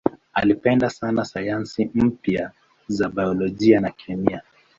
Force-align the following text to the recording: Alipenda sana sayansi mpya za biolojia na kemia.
Alipenda 0.33 0.89
sana 0.89 1.25
sayansi 1.25 1.89
mpya 1.93 2.51
za 2.87 3.09
biolojia 3.09 3.79
na 3.79 3.91
kemia. 3.91 4.41